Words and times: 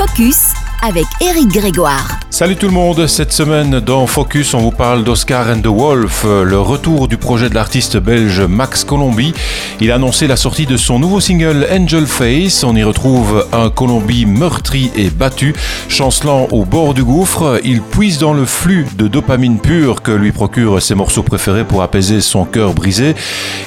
Focus 0.00 0.54
avec 0.82 1.04
Eric 1.20 1.48
Grégoire. 1.48 2.18
Salut 2.30 2.56
tout 2.56 2.66
le 2.66 2.72
monde, 2.72 3.06
cette 3.06 3.32
semaine 3.32 3.80
dans 3.80 4.06
Focus 4.06 4.54
on 4.54 4.60
vous 4.60 4.70
parle 4.70 5.04
d'Oscar 5.04 5.48
and 5.50 5.60
the 5.60 5.66
Wolf, 5.66 6.24
le 6.24 6.58
retour 6.58 7.08
du 7.08 7.16
projet 7.16 7.50
de 7.50 7.54
l'artiste 7.54 7.98
belge 7.98 8.40
Max 8.40 8.84
Colombi. 8.84 9.34
Il 9.80 9.90
a 9.90 9.96
annoncé 9.96 10.26
la 10.26 10.36
sortie 10.36 10.64
de 10.64 10.76
son 10.76 10.98
nouveau 10.98 11.20
single 11.20 11.66
Angel 11.70 12.06
Face, 12.06 12.64
on 12.64 12.76
y 12.76 12.82
retrouve 12.82 13.46
un 13.52 13.68
Colombi 13.68 14.24
meurtri 14.26 14.90
et 14.96 15.10
battu, 15.10 15.54
chancelant 15.88 16.46
au 16.50 16.64
bord 16.64 16.94
du 16.94 17.04
gouffre, 17.04 17.60
il 17.64 17.82
puise 17.82 18.18
dans 18.18 18.32
le 18.32 18.46
flux 18.46 18.86
de 18.96 19.08
dopamine 19.08 19.58
pure 19.58 20.02
que 20.02 20.12
lui 20.12 20.32
procurent 20.32 20.80
ses 20.80 20.94
morceaux 20.94 21.24
préférés 21.24 21.64
pour 21.64 21.82
apaiser 21.82 22.20
son 22.20 22.44
cœur 22.44 22.72
brisé. 22.72 23.14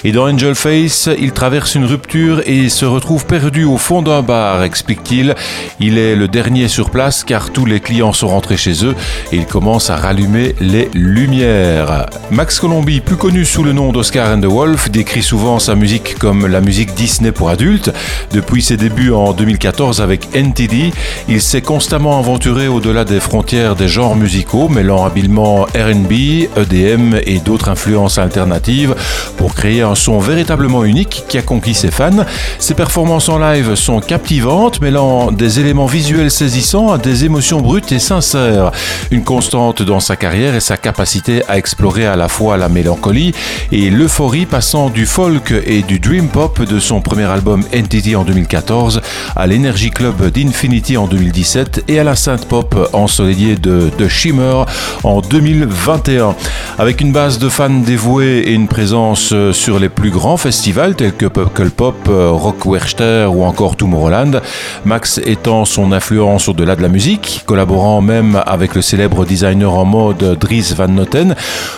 Et 0.03 0.13
dans 0.13 0.31
Angel 0.31 0.55
Face, 0.55 1.09
il 1.19 1.31
traverse 1.31 1.75
une 1.75 1.85
rupture 1.85 2.41
et 2.45 2.69
se 2.69 2.85
retrouve 2.85 3.25
perdu 3.25 3.65
au 3.65 3.77
fond 3.77 4.01
d'un 4.01 4.21
bar, 4.21 4.63
explique-t-il. 4.63 5.35
Il 5.79 5.97
est 5.97 6.15
le 6.15 6.27
dernier 6.27 6.67
sur 6.67 6.89
place 6.89 7.02
car 7.25 7.49
tous 7.51 7.65
les 7.65 7.81
clients 7.81 8.13
sont 8.13 8.29
rentrés 8.29 8.55
chez 8.55 8.85
eux 8.85 8.95
et 9.31 9.37
il 9.37 9.45
commence 9.45 9.89
à 9.89 9.97
rallumer 9.97 10.55
les 10.61 10.89
lumières. 10.93 12.05
Max 12.31 12.59
Colombi, 12.59 13.01
plus 13.01 13.17
connu 13.17 13.43
sous 13.43 13.63
le 13.63 13.73
nom 13.73 13.91
d'Oscar 13.91 14.33
and 14.33 14.39
the 14.41 14.45
Wolf, 14.45 14.89
décrit 14.89 15.21
souvent 15.21 15.59
sa 15.59 15.75
musique 15.75 16.17
comme 16.17 16.47
la 16.47 16.61
musique 16.61 16.93
Disney 16.93 17.31
pour 17.31 17.49
adultes. 17.49 17.91
Depuis 18.31 18.61
ses 18.61 18.77
débuts 18.77 19.11
en 19.11 19.33
2014 19.33 20.01
avec 20.01 20.33
NTD, 20.33 20.93
il 21.27 21.41
s'est 21.41 21.61
constamment 21.61 22.17
aventuré 22.19 22.67
au-delà 22.67 23.03
des 23.03 23.19
frontières 23.19 23.75
des 23.75 23.89
genres 23.89 24.15
musicaux, 24.15 24.69
mêlant 24.69 25.05
habilement 25.05 25.63
RB, 25.75 26.13
EDM 26.55 27.15
et 27.25 27.39
d'autres 27.39 27.69
influences 27.69 28.17
alternatives 28.17 28.95
pour 29.35 29.55
créer 29.55 29.81
un 29.81 29.95
son 29.95 30.19
véritablement 30.19 30.85
unique 30.85 31.25
qui 31.27 31.37
a 31.37 31.41
conquis 31.41 31.73
ses 31.73 31.91
fans. 31.91 32.25
Ses 32.59 32.73
performances 32.73 33.27
en 33.27 33.39
live 33.39 33.75
sont 33.75 33.99
captivantes, 33.99 34.79
mêlant 34.79 35.31
des 35.31 35.59
éléments 35.59 35.85
visuels 35.85 36.31
saisissants 36.31 36.92
des 36.97 37.25
émotions 37.25 37.61
brutes 37.61 37.91
et 37.91 37.99
sincères. 37.99 38.71
Une 39.11 39.23
constante 39.23 39.81
dans 39.81 39.99
sa 39.99 40.15
carrière 40.15 40.55
est 40.55 40.59
sa 40.59 40.77
capacité 40.77 41.43
à 41.47 41.57
explorer 41.57 42.05
à 42.05 42.15
la 42.15 42.27
fois 42.27 42.57
la 42.57 42.69
mélancolie 42.69 43.33
et 43.71 43.89
l'euphorie 43.89 44.45
passant 44.45 44.89
du 44.89 45.05
folk 45.05 45.53
et 45.65 45.81
du 45.81 45.99
dream 45.99 46.27
pop 46.27 46.61
de 46.61 46.79
son 46.79 47.01
premier 47.01 47.23
album 47.23 47.63
Entity 47.75 48.15
en 48.15 48.23
2014 48.23 49.01
à 49.35 49.47
l'Energy 49.47 49.91
Club 49.91 50.29
d'Infinity 50.29 50.97
en 50.97 51.07
2017 51.07 51.85
et 51.87 51.99
à 51.99 52.03
la 52.03 52.15
synth 52.15 52.47
pop 52.47 52.89
ensoleillée 52.93 53.55
de 53.55 53.89
The 53.97 54.07
Shimmer 54.07 54.63
en 55.03 55.21
2021. 55.21 56.35
Avec 56.77 57.01
une 57.01 57.11
base 57.11 57.39
de 57.39 57.49
fans 57.49 57.69
dévoués 57.69 58.43
et 58.45 58.51
une 58.53 58.67
présence 58.67 59.33
sur 59.51 59.79
les 59.79 59.89
plus 59.89 60.11
grands 60.11 60.37
festivals 60.37 60.95
tels 60.95 61.13
que 61.13 61.25
Puckle 61.25 61.71
Pop, 61.71 61.95
Rock 62.07 62.65
Werchter 62.65 63.27
ou 63.31 63.43
encore 63.43 63.75
Tomorrowland, 63.75 64.41
Max 64.85 65.19
étend 65.25 65.65
son 65.65 65.91
influence 65.91 66.47
au-delà 66.47 66.75
de 66.75 66.82
musique, 66.89 67.43
collaborant 67.45 68.01
même 68.01 68.41
avec 68.45 68.75
le 68.75 68.81
célèbre 68.81 69.25
designer 69.25 69.73
en 69.73 69.85
mode 69.85 70.37
Dries 70.39 70.73
Van 70.75 70.87
Noten 70.87 71.35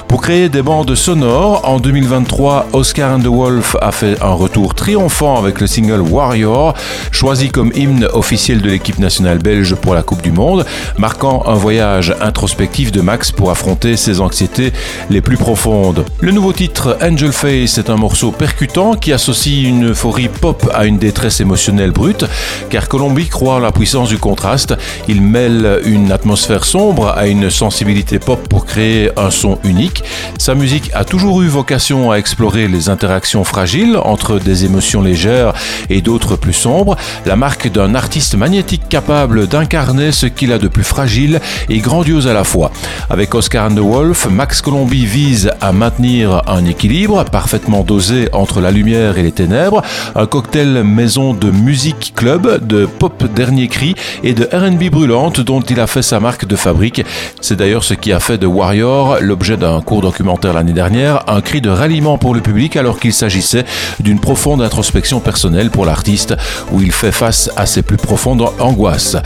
pour 0.07 0.21
créer 0.21 0.49
des 0.49 0.61
bandes 0.61 0.93
sonores. 0.95 1.61
En 1.67 1.79
2023, 1.79 2.67
Oscar 2.73 3.15
and 3.15 3.19
the 3.19 3.27
Wolf 3.27 3.75
a 3.81 3.91
fait 3.91 4.21
un 4.21 4.33
retour 4.33 4.75
triomphant 4.75 5.37
avec 5.37 5.59
le 5.61 5.67
single 5.67 6.01
Warrior, 6.01 6.73
choisi 7.11 7.49
comme 7.49 7.71
hymne 7.75 8.07
officiel 8.13 8.61
de 8.61 8.69
l'équipe 8.69 8.99
nationale 8.99 9.39
belge 9.39 9.75
pour 9.75 9.93
la 9.93 10.03
Coupe 10.03 10.21
du 10.21 10.31
Monde, 10.31 10.65
marquant 10.97 11.43
un 11.47 11.55
voyage 11.55 12.15
introspectif 12.21 12.91
de 12.91 13.01
Max 13.01 13.31
pour 13.31 13.51
affronter 13.51 13.97
ses 13.97 14.21
anxiétés 14.21 14.73
les 15.09 15.21
plus 15.21 15.37
profondes. 15.37 16.05
Le 16.21 16.31
nouveau 16.31 16.53
titre 16.53 16.97
Angel 17.01 17.31
Face 17.31 17.77
est 17.77 17.89
un 17.89 17.97
morceau 17.97 18.31
percutant 18.31 18.95
qui 18.95 19.13
associe 19.13 19.65
une 19.65 19.91
euphorie 19.91 20.29
pop 20.29 20.69
à 20.73 20.85
une 20.85 20.97
détresse 20.97 21.41
émotionnelle 21.41 21.91
brute, 21.91 22.25
car 22.69 22.87
Colombie 22.87 23.27
croit 23.27 23.55
en 23.55 23.59
la 23.59 23.71
puissance 23.71 24.09
du 24.09 24.17
contraste 24.17 24.75
il 25.07 25.21
mêle 25.21 25.79
une 25.85 26.11
atmosphère 26.11 26.65
sombre 26.65 27.13
à 27.15 27.27
une 27.27 27.49
sensibilité 27.49 28.19
pop 28.19 28.47
pour 28.47 28.65
créer 28.65 29.09
un 29.17 29.29
son 29.29 29.57
unique. 29.63 30.03
Sa 30.37 30.55
musique 30.55 30.91
a 30.93 31.05
toujours 31.05 31.41
eu 31.41 31.47
vocation 31.47 32.11
à 32.11 32.17
explorer 32.17 32.67
les 32.67 32.89
interactions 32.89 33.43
fragiles 33.43 33.97
entre 34.03 34.39
des 34.39 34.65
émotions 34.65 35.01
légères 35.01 35.53
et 35.89 36.01
d'autres 36.01 36.35
plus 36.35 36.53
sombres, 36.53 36.95
la 37.25 37.35
marque 37.35 37.71
d'un 37.71 37.95
artiste 37.95 38.35
magnétique 38.35 38.87
capable 38.89 39.47
d'incarner 39.47 40.11
ce 40.11 40.25
qu'il 40.25 40.51
a 40.51 40.57
de 40.57 40.67
plus 40.67 40.83
fragile 40.83 41.39
et 41.69 41.79
grandiose 41.79 42.27
à 42.27 42.33
la 42.33 42.43
fois. 42.43 42.71
Avec 43.09 43.33
Oscar 43.35 43.69
and 43.69 43.75
the 43.75 43.79
Wolf, 43.79 44.27
Max 44.29 44.61
Colombi 44.61 45.05
vise 45.05 45.51
à 45.61 45.71
maintenir 45.71 46.41
un 46.47 46.65
équilibre 46.65 47.23
parfaitement 47.25 47.83
dosé 47.83 48.29
entre 48.33 48.61
la 48.61 48.71
lumière 48.71 49.17
et 49.17 49.23
les 49.23 49.31
ténèbres, 49.31 49.81
un 50.15 50.25
cocktail 50.25 50.83
maison 50.83 51.33
de 51.33 51.51
musique 51.51 52.13
club, 52.15 52.65
de 52.65 52.85
pop 52.85 53.23
dernier 53.33 53.67
cri 53.67 53.95
et 54.23 54.33
de 54.33 54.43
R&B 54.51 54.84
brûlante 54.89 55.41
dont 55.41 55.61
il 55.61 55.79
a 55.79 55.87
fait 55.87 56.01
sa 56.01 56.19
marque 56.19 56.45
de 56.45 56.55
fabrique. 56.55 57.03
C'est 57.41 57.55
d'ailleurs 57.55 57.83
ce 57.83 57.93
qui 57.93 58.11
a 58.11 58.19
fait 58.19 58.37
de 58.37 58.47
Warrior 58.47 59.17
l'objet 59.21 59.57
d'un 59.57 59.81
court 59.81 60.01
documentaire 60.01 60.53
l'année 60.53 60.73
dernière, 60.73 61.23
un 61.27 61.41
cri 61.41 61.61
de 61.61 61.69
ralliement 61.69 62.17
pour 62.17 62.33
le 62.33 62.41
public 62.41 62.75
alors 62.75 62.99
qu'il 62.99 63.13
s'agissait 63.13 63.65
d'une 63.99 64.19
profonde 64.19 64.61
introspection 64.61 65.19
personnelle 65.19 65.69
pour 65.69 65.85
l'artiste 65.85 66.35
où 66.71 66.81
il 66.81 66.91
fait 66.91 67.11
face 67.11 67.49
à 67.55 67.65
ses 67.65 67.81
plus 67.81 67.97
profondes 67.97 68.45
angoisses. 68.59 69.17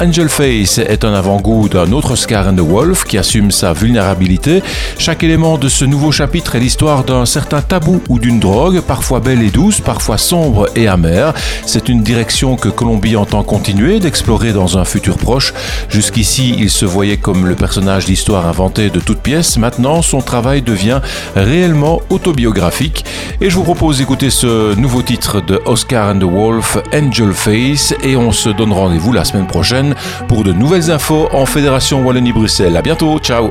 Angel 0.00 0.28
Face 0.28 0.78
est 0.78 1.04
un 1.04 1.14
avant-goût 1.14 1.68
d'un 1.68 1.92
autre 1.92 2.12
Oscar 2.12 2.48
and 2.48 2.56
the 2.56 2.60
Wolf 2.60 3.04
qui 3.04 3.18
assume 3.18 3.50
sa 3.50 3.72
vulnérabilité. 3.72 4.62
Chaque 4.98 5.22
élément 5.22 5.58
de 5.58 5.68
ce 5.68 5.84
nouveau 5.84 6.12
chapitre 6.12 6.56
est 6.56 6.60
l'histoire 6.60 7.04
d'un 7.04 7.26
certain 7.26 7.60
tabou 7.60 8.02
ou 8.08 8.18
d'une 8.18 8.40
drogue, 8.40 8.80
parfois 8.80 9.20
belle 9.20 9.42
et 9.42 9.50
douce, 9.50 9.80
parfois 9.80 10.18
sombre 10.18 10.68
et 10.74 10.88
amère. 10.88 11.34
C'est 11.64 11.88
une 11.88 12.02
direction 12.02 12.56
que 12.56 12.68
Colombie 12.68 13.16
entend 13.16 13.42
continuer 13.42 14.00
d'explorer 14.00 14.52
dans 14.52 14.78
un 14.78 14.84
futur 14.84 14.95
proche. 15.00 15.52
Jusqu'ici, 15.88 16.54
il 16.58 16.70
se 16.70 16.84
voyait 16.84 17.16
comme 17.16 17.46
le 17.46 17.54
personnage 17.54 18.06
d'histoire 18.06 18.46
inventé 18.46 18.90
de 18.90 19.00
toutes 19.00 19.20
pièces. 19.20 19.56
Maintenant, 19.56 20.02
son 20.02 20.20
travail 20.20 20.62
devient 20.62 21.00
réellement 21.34 22.00
autobiographique. 22.10 23.04
Et 23.40 23.50
je 23.50 23.56
vous 23.56 23.64
propose 23.64 23.98
d'écouter 23.98 24.30
ce 24.30 24.74
nouveau 24.74 25.02
titre 25.02 25.40
de 25.40 25.60
Oscar 25.66 26.14
and 26.14 26.18
the 26.18 26.24
Wolf, 26.24 26.78
Angel 26.92 27.32
Face. 27.32 27.94
Et 28.02 28.16
on 28.16 28.32
se 28.32 28.48
donne 28.48 28.72
rendez-vous 28.72 29.12
la 29.12 29.24
semaine 29.24 29.46
prochaine 29.46 29.94
pour 30.28 30.44
de 30.44 30.52
nouvelles 30.52 30.90
infos 30.90 31.28
en 31.32 31.46
Fédération 31.46 32.02
Wallonie-Bruxelles. 32.04 32.76
À 32.76 32.82
bientôt, 32.82 33.18
ciao! 33.18 33.50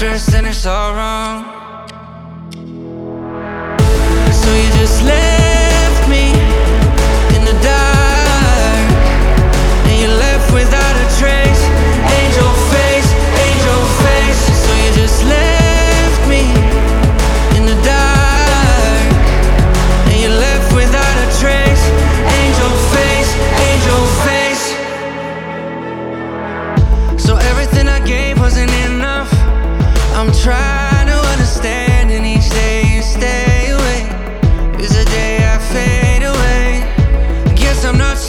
stress 0.00 0.32
and 0.32 0.46
it's 0.46 0.64
all 0.64 0.94
wrong. 0.94 1.79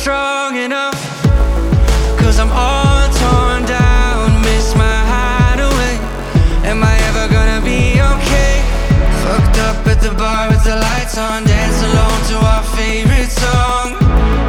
Strong 0.02 0.56
enough. 0.56 0.98
Cause 2.18 2.40
I'm 2.40 2.50
all 2.50 3.06
torn 3.22 3.62
down 3.66 4.42
Miss 4.42 4.74
my 4.76 5.00
hideaway 5.14 5.96
Am 6.66 6.82
I 6.82 6.96
ever 7.10 7.26
gonna 7.32 7.62
be 7.62 8.02
okay? 8.14 8.54
Fucked 9.22 9.60
up 9.70 9.86
at 9.86 10.02
the 10.02 10.14
bar 10.18 10.50
with 10.50 10.64
the 10.64 10.76
lights 10.76 11.18
on 11.20 11.44
Dance 11.44 11.80
alone 11.90 12.22
to 12.32 12.38
our 12.54 12.64
favorite 12.80 13.30
song. 13.30 13.88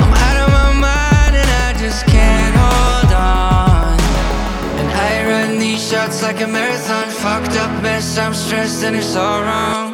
I'm 0.02 0.14
out 0.26 0.38
of 0.44 0.49
my 0.58 0.72
mind 0.88 1.34
and 1.43 1.50
I 1.66 1.70
just 1.84 2.06
can't 2.06 2.56
hold 2.64 3.12
on. 3.12 3.96
And 4.81 4.88
I 4.88 5.12
run 5.28 5.58
these 5.58 5.82
shots 5.87 6.22
like 6.22 6.40
a 6.40 6.46
marathon. 6.46 7.10
Fucked 7.10 7.56
up 7.56 7.82
mess, 7.82 8.16
I'm 8.16 8.32
stressed 8.32 8.84
and 8.84 8.96
it's 8.96 9.16
all 9.16 9.43
wrong 9.43 9.92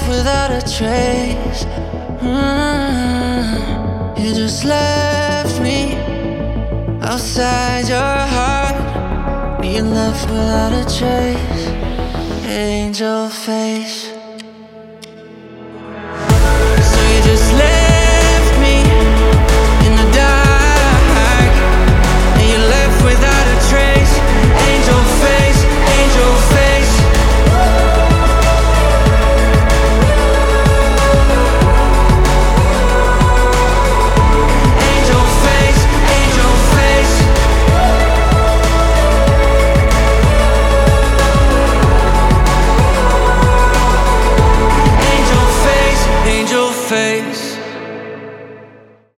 left 0.00 0.08
without 0.08 0.50
a 0.50 0.60
trace. 0.60 1.64
Mm, 2.20 3.48
you 4.18 4.34
just 4.34 4.64
left 4.64 5.60
me 5.60 5.94
outside 7.02 7.88
your 7.88 7.98
heart. 7.98 8.76
You 9.64 9.82
left 9.82 10.28
without 10.30 10.72
a 10.72 10.84
trace. 10.98 11.68
Angel 12.46 13.28
face. 13.28 14.19